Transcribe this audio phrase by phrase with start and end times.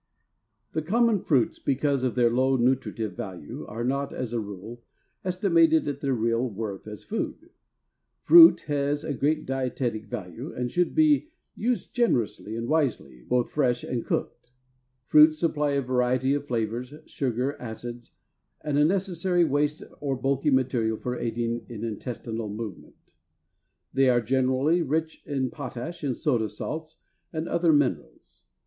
[0.71, 4.81] The common fruits, because of their low nutritive value, are not, as a rule,
[5.23, 7.51] estimated at their real worth as food.
[8.23, 14.03] Fruit has great dietetic value and should be used generously and wisely, both fresh and
[14.03, 14.53] cooked.
[15.05, 18.13] Fruits supply a variety of flavors, sugar, acids,
[18.61, 23.13] and a necessary waste or bulky material for aiding in intestinal movement.
[23.93, 26.97] They are generally rich in potash and soda salts
[27.31, 28.45] and other minerals.